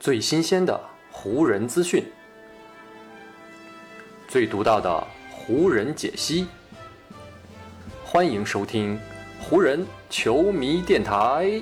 [0.00, 0.80] 最新鲜的
[1.12, 2.02] 湖人资讯，
[4.26, 6.46] 最独到的湖人解析，
[8.02, 8.98] 欢迎收听
[9.42, 11.60] 湖人球迷电台。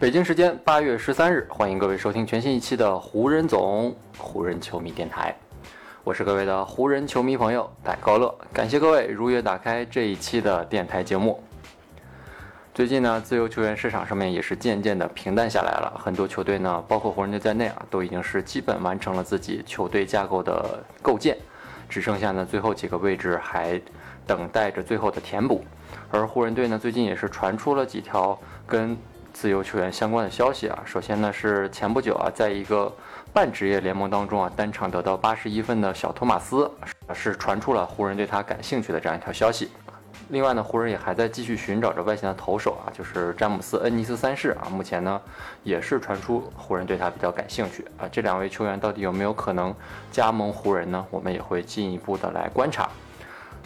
[0.00, 5.32] 北京时间八月十三日，欢迎各位收听全新一期的湖人总湖人球迷电台。
[6.08, 11.38] 我是各位的湖人球迷朋友戴高乐，感谢各位如约打开这一期的电台节目。
[12.72, 21.36] 最近呢，自由球员市场上面也是渐渐的平淡下来了，很多球队呢，包括湖人队在内啊，都已经是基本完成了自己球队架构的构建，
[21.90, 23.78] 只剩下呢最后几个位置还
[24.26, 25.62] 等待着最后的填补。
[26.10, 28.96] 而湖人队呢，最近也是传出了几条跟
[29.34, 30.82] 自由球员相关的消息啊。
[30.86, 32.90] 首先呢，是前不久啊，在一个
[33.38, 36.68] 半职业联盟当中啊，单场得到八十一分的小托马斯，
[37.14, 39.70] 是传出了湖人对他感兴趣的这样一条消息。
[40.30, 45.20] 另外呢，湖人也还在继续寻找着外线的投手啊，就是詹姆斯·恩尼斯三世啊，目前呢
[45.62, 48.08] 也是传出湖人对他比较感兴趣啊。
[48.10, 49.72] 这两位球员到底有没有可能
[50.10, 51.06] 加盟湖人呢？
[51.08, 52.90] 我们也会进一步的来观察。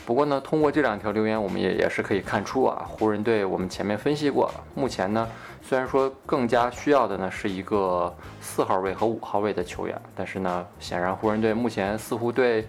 [0.05, 5.29] 不过呢，通过这两条留言，我们也也是可以看出啊，湖人队我们前面分析过了，目前呢，
[5.63, 12.67] 虽然说更加需要的呢是一个四号位和五号位的球员，但是呢，显然湖人队目前似乎对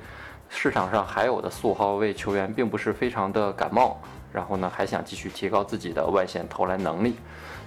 [0.48, 4.00] 市场上还有的四五号位球员并不是非常的感冒，
[4.31, 7.16] 然后呢，还想继续提高自己的外线投篮能力，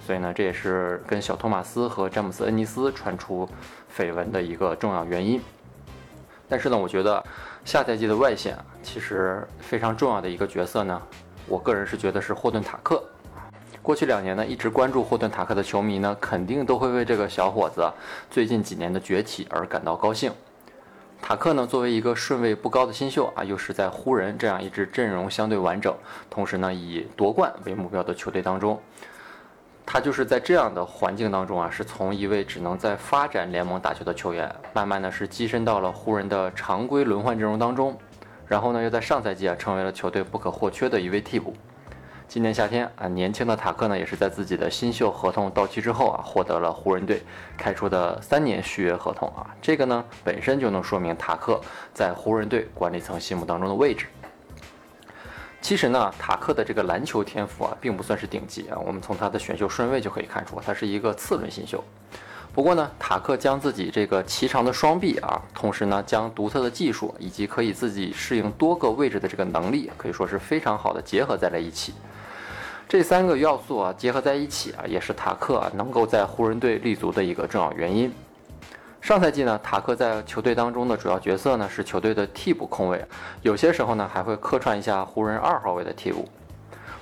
[0.06, 3.48] 所以呢，这也是跟小托马斯和詹姆斯·恩尼斯传出
[3.92, 5.40] 绯闻的一个重要原因。
[6.48, 7.22] 但是呢，我觉得
[7.64, 11.02] 下赛季的外线，其实非常重要的一个角色呢，
[11.46, 13.02] 我个人是觉得是霍顿塔克。
[13.82, 17.88] 过去两年呢，一直关注霍顿塔克的球迷呢，肯定都会为这个小伙子
[18.30, 20.32] 最近几年的崛起而感到高兴。
[21.22, 25.94] 塔克呢，作为一个顺位不高的新秀啊，又是在湖人这样一支阵容相对完整，
[26.28, 28.80] 同时呢以夺冠为目标的球队当中。
[29.88, 37.96] 他就是在这样的环境当中啊，是从一位只能在发展联盟打球的球员，慢慢的是跻身到了湖人的常规轮换阵容当中，
[38.46, 41.54] 然后呢，又在上赛季啊，成为了球队不可或缺的一位替补。
[42.26, 47.22] 今年夏天啊，年轻的塔克呢，也是在自己的新秀合同到期之后啊，获得了湖人队
[47.56, 51.60] 开出的三年续约合同啊，这个呢，本身就能说明塔克
[51.94, 54.06] 在湖人队管理层心目当中的位置。
[55.66, 58.78] 其实呢，塔克的这个篮球天赋啊，并不算是顶级啊。
[58.86, 61.82] 我们从他的选秀顺位就可以看出，他是一个次轮新秀。
[62.54, 71.92] 不过呢，塔克将自己这个齐长的双臂啊，同时呢，将独特的技术以及可以自己适应多个位置的这个能力，可以说是非常好的结合在了一起。
[72.88, 78.14] 这三个要素啊，结合在一起啊，也是塔克啊能够在湖人队立足的一个重要原因。
[79.06, 83.06] 上赛季呢，塔克在球队当中的主要角色呢是球队的替补控卫，
[83.40, 86.28] 有些时候呢还会客串一下湖人二号位的替补。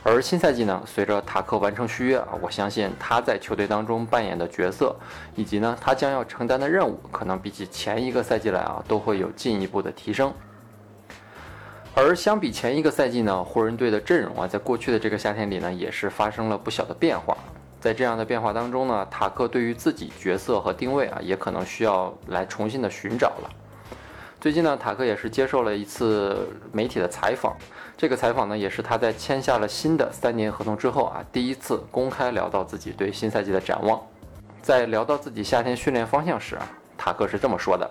[0.02, 4.94] 而新赛季呢，随着塔克完成续约啊，我相信他在球队当中扮演的角色，
[5.34, 10.30] 以及呢他将要承担的任务，可能比起前一个赛季来啊，都会有进一步的提升。
[11.94, 17.34] 而相比前一个赛季呢，湖人队的阵容啊，在过去的这个夏天里呢，也是发生了不小的变化。
[17.84, 23.50] 在这样的变化当中呢，塔克对于自己角色和定位啊，也可能需要来重新的寻找了。
[24.40, 27.54] 最近呢，塔克也是接受了一次媒体的采访，
[27.94, 34.00] 这个采访呢，也是他在签下了新的三年合同之后啊，第一次公开聊到自己对新赛季的展望。
[34.62, 37.90] 在聊到自己夏天训练方向时啊，塔克是这么说的：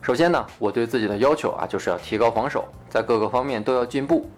[0.00, 4.30] 首先呢，我对自己的要求啊，就是要提高防守，在各个方面都要进步。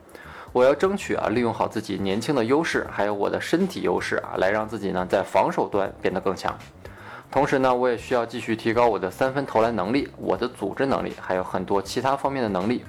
[0.55, 6.57] 我要争取啊，利用好自己年轻的优势，还有我的身体优势啊，来让自己呢在防守端变得更强。
[7.29, 12.85] 同时呢，我也需要继续提高我的三分投篮能力、我的组织能力，还有很多其他方面的能力。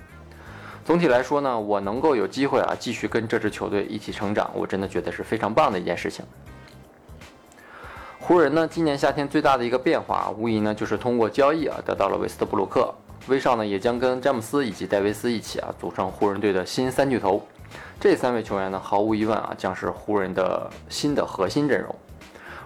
[0.85, 6.23] 总体来说呢，我能够有机会啊，继续跟这支球队一起成长，我真的觉得是非常棒的一件事情。
[8.19, 12.93] 湖人呢，今年夏天最大的一个变化，无疑呢就是通过交易啊，得到了韦斯特布鲁克。
[13.27, 17.41] 威少呢，也将跟詹姆斯以及戴维斯一起啊，组成湖人队的新三巨头。
[17.99, 21.95] 这三位球员呢，毫无疑问啊，将是湖人的新的核心阵容。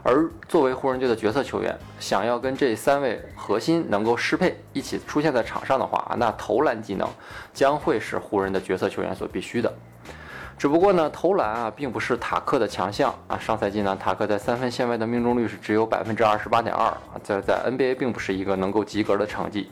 [0.02, 7.08] 而作为湖人队的角色球员，想要跟这三位核心能够适配，一起出现在场上的话啊，那投篮技能
[7.54, 9.72] 将会是湖人的角色球员所必须的。
[10.58, 13.38] 只不过呢，投篮啊，并不是塔克的强项啊。
[13.38, 19.70] 上赛季呢，塔克在三分线外的命中率是只有百分之二十八点二啊，在在 NBA 并不是一个能够及格的成绩。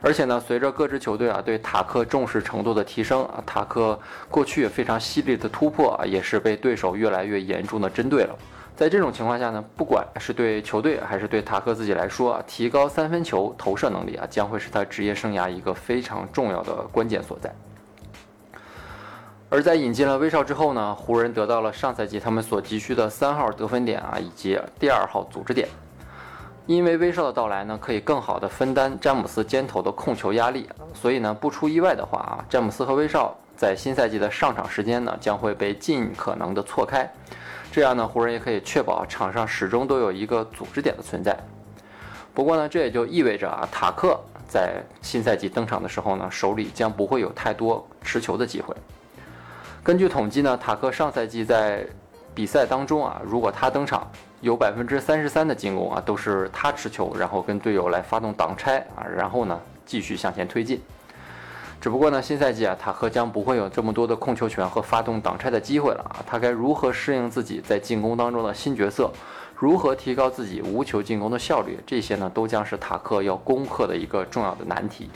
[0.00, 3.98] 而且呢，随着各支球队啊对塔克重视程度的提升啊，塔克
[4.30, 8.36] 过去非常犀利的突破啊，也是被对手越来越严重的针对了。
[8.76, 17.52] 在这种情况下呢，不管是对球队还是对塔克自己来说啊，提高三分球投射能力啊，将会是他职业生涯一个非常重要的关键所在。
[19.50, 25.66] 而在引进了威少之后呢，湖人得到了上赛季他们所急需的三号得分点啊，以及第二号组织点。
[26.68, 37.10] 因为威少的到来呢，可以更好的分担詹姆斯肩头的控球压力，所以呢，不出意外的话啊，詹姆斯和威少在新赛季的上场时间呢，将会被尽可能的错开，
[37.72, 41.34] 这样呢，湖人也可以确保场上始终都有一个组织点的存在。
[42.34, 48.76] 不过呢，这也就意味着啊，塔克在新赛季登场的时候呢，手里将不会有太多持球的机会。
[49.82, 51.86] 根据统计呢，塔克上赛季在
[52.34, 54.06] 比赛当中啊，如果他登场，
[54.40, 60.80] 有百分之三十三的进攻啊，都是他持球，然后跟队友来发动挡拆啊，然后呢继续向前推进。
[61.80, 66.22] 只不过呢，新赛季啊，塔克将不会有这么多的控球权和发动挡拆的机会了啊。
[66.26, 69.10] 他该如何适应自己在进攻当中的新角色？
[69.56, 71.78] 如何提高自己无球进攻的效率？
[71.86, 75.10] 这些呢，都将是塔克要攻克的一个重要的难题。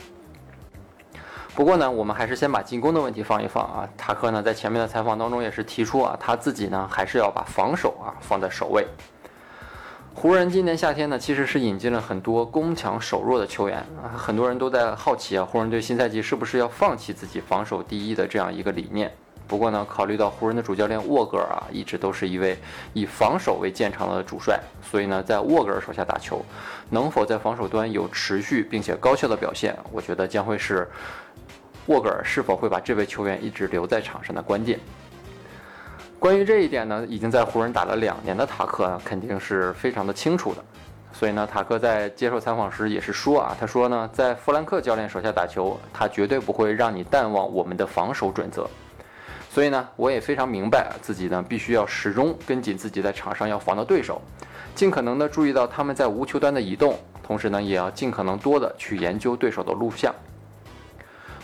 [1.55, 3.87] 不过呢，我们还是先把进攻的问题放一放啊。
[3.95, 8.87] 塔克呢，在前面的采访当中也是提出啊，他自己呢，还是要把防守啊放在首位。
[10.15, 19.11] 湖人今年夏天呢，其实是引进了很多攻强守弱的球员啊，很多人都在好奇啊，湖人队新赛季是不是要放弃自己防守第一的这样一个理念？
[19.47, 22.57] 不过呢，考虑到湖人的主教练沃格尔啊，一直都是一位
[22.93, 26.43] 以防守为见长的主帅，所以呢，在沃格尔手下打球，
[26.89, 30.89] 能否在防守端有持续并且高效的表现，我觉得将会是。
[31.87, 34.79] 沃格尔是否会把这位球员一直留在场上的关键？
[36.17, 40.63] 关于这一点呢，已经在湖人打了两年的塔克肯定是非常的清楚的。
[41.11, 48.67] 所以呢，塔克在接受采访时也是说啊，他说呢，在弗兰克教练手下打球，他绝对不会让你淡忘我们的防守准则。
[49.49, 54.21] 所以呢，我也非常明白自己呢，必须要始终跟紧自己在场上要防的对手，
[54.73, 60.15] 尽可能的注意到他们在无球端的移动，同时呢，也要尽可能多的去研究对手的录像。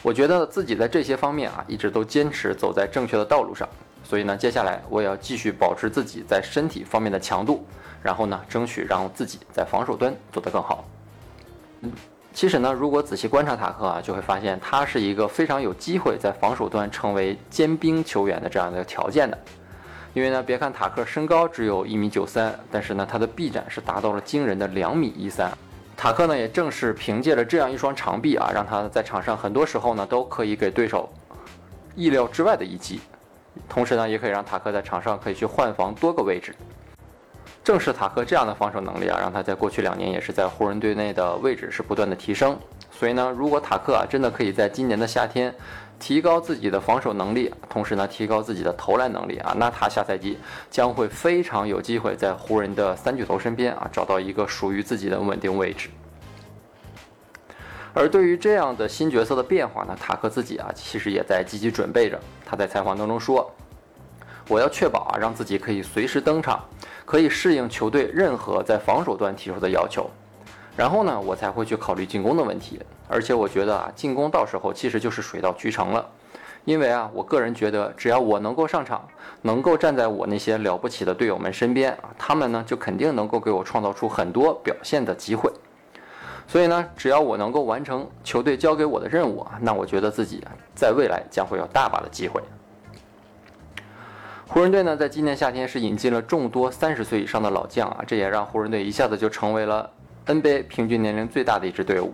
[0.02, 3.68] 我觉得自己在这些方面啊，一直都坚持走在正确的道路上，
[4.04, 7.66] 所以呢，接下来我也要继续保持自己在身体方面的强度，
[8.02, 10.86] 然后呢，争取让自己在防守端做得更好。
[11.82, 11.92] 嗯，
[12.34, 19.38] 其实呢，如果仔细观察塔克啊，就会发现他是一个非常有机会在防守端成为尖兵球员的这样的条件的，
[20.14, 25.52] 因为呢，别看塔克身高只有一米九三，但是呢，他的臂展是达到了惊人的两米一三。
[26.00, 31.10] 塔克呢，也正是凭借着这样一双长臂啊，让他在场上很多时候呢都可以给对手
[31.94, 33.02] 意料之外的一击，
[33.68, 36.56] 同时呢，也可以让塔克在场上可以去换防多个位置。
[37.66, 42.58] 正是塔克这样的防守能力啊，让他在过去两年也是在湖人队内的位置是不断的提升。
[43.00, 45.56] 所以呢，如果塔克啊真的可以在今年的夏天。
[46.02, 50.38] 提高自己的防守能力，同时呢，提高自己的投篮能力啊，那他下赛季
[50.72, 55.90] 将会非常有机会在湖人的三巨头身边啊，找到一个属于自己的稳定位置。
[57.94, 62.18] 而对于这样的新角色的变化呢，塔克自己啊，其实也在积极准备着。
[62.46, 63.52] 他在采访当中说
[64.48, 66.64] ：“我要确保啊，让自己可以随时登场，
[67.04, 70.10] 可以适应球队任何在防守端提出的要求。”
[70.78, 72.80] 然后呢，我才会去考虑进攻的问题。
[73.08, 76.08] 而且我觉得啊，进攻到时候其实就是水到渠成了。
[76.66, 79.08] 因为啊，我个人觉得，只要我能够上场，
[79.42, 85.52] 能够站在我那些了不起的队友们身边啊，他们呢就肯定能够给我创造出很多表现的机会。
[86.48, 90.44] 所以呢，只要我能够完成球队交给我的任务啊，那我觉得自己
[90.76, 92.42] 在未来将会有大把的机会。
[94.48, 99.90] 湖人队呢，在今年夏天是引进了众多三十岁以上的老将啊，这也让湖人队一下子就成为了。
[100.30, 102.14] NBA 平均年龄最大的一支队伍，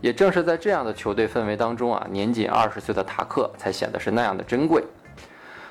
[0.00, 4.84] 也正是在这样的球队氛围当中啊，年仅二十岁的塔克才显得是那样的珍贵。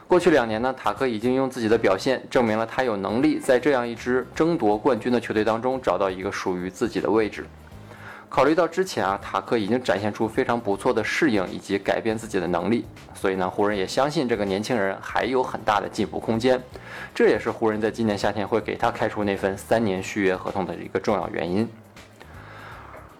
[0.05, 7.45] 过去两年呢，塔克已经用自己的表现证明了他有能力在这样一支争夺冠军的球队当中找到一个属于自己的位置。
[8.29, 16.61] 考虑到之前啊，塔克已经展现出非常不错的适应以及改变自己的能力，所以呢，湖人也相信这个年轻人还有很大的进步空间。
[17.13, 21.67] 这也是湖人在今年夏天会给他开出那份三年续约合同的一个重要原因。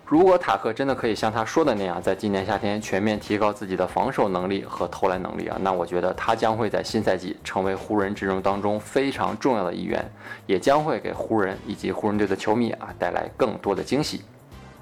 [0.06, 10.04] 如果塔克真的可以像他说的那样，在今年夏天全面提高自己的防守能力和投篮能力啊，那我觉得他将会在新赛季成为湖人阵容当中非常重要的一员，
[10.46, 14.22] 也将会给湖人以及湖人队的球迷啊带来更多的惊喜。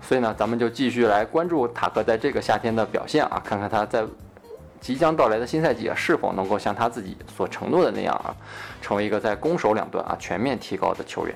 [0.08, 4.06] 所以呢，咱们就继续来关注塔克在这个夏天的表现啊，看看他在
[4.80, 8.34] 即将到来的新赛季啊，是否能够像他自己所承诺的那样啊，
[8.82, 11.36] 成为一个在攻守两端啊全面提高的球员。